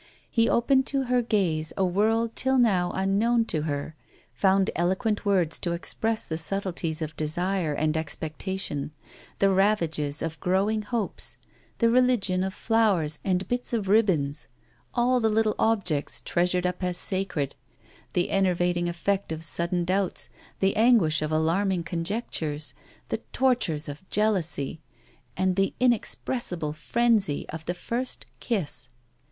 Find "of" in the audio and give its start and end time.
7.03-7.15, 10.23-10.39, 12.43-12.51, 13.73-13.87, 19.31-19.43, 21.21-21.31, 23.87-24.09, 27.49-27.63